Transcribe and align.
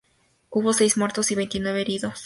Hubo 0.49 0.73
seis 0.73 0.97
muertos 0.97 1.29
y 1.29 1.35
veintinueve 1.35 1.81
heridos. 1.81 2.19